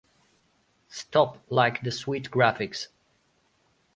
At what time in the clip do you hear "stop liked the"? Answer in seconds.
0.87-1.91